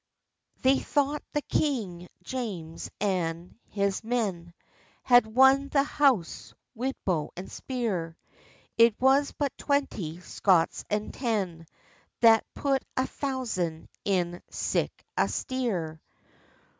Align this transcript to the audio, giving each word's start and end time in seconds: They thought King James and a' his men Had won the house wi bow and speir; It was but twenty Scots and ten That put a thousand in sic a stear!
They 0.63 0.79
thought 0.79 1.21
King 1.47 2.07
James 2.23 2.89
and 2.99 3.53
a' 3.69 3.71
his 3.75 4.03
men 4.03 4.51
Had 5.03 5.27
won 5.27 5.67
the 5.69 5.83
house 5.83 6.55
wi 6.75 6.93
bow 7.05 7.29
and 7.37 7.51
speir; 7.51 8.17
It 8.79 8.99
was 8.99 9.31
but 9.31 9.55
twenty 9.59 10.19
Scots 10.19 10.85
and 10.89 11.13
ten 11.13 11.67
That 12.21 12.51
put 12.55 12.83
a 12.97 13.05
thousand 13.05 13.89
in 14.03 14.41
sic 14.49 15.05
a 15.15 15.27
stear! 15.27 16.01